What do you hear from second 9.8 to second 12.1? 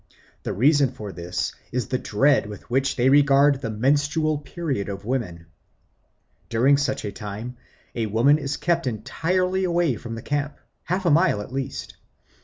from the camp, half a mile at least.